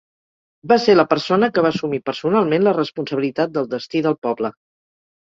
Va 0.71 0.77
ser 0.85 0.93
la 0.95 1.03
persona 1.11 1.49
que 1.57 1.63
va 1.65 1.71
assumir 1.73 1.99
personalment 2.07 2.65
la 2.69 2.73
responsabilitat 2.79 3.55
del 3.59 3.69
destí 3.75 4.03
del 4.09 4.19
poble. 4.29 4.53